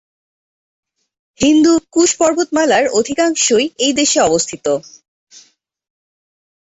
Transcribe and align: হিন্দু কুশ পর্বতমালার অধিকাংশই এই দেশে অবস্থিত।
হিন্দু 1.39 1.73
কুশ 1.93 2.09
পর্বতমালার 2.19 2.85
অধিকাংশই 2.99 3.65
এই 3.77 3.93
দেশে 3.99 4.19
অবস্থিত। 4.21 4.65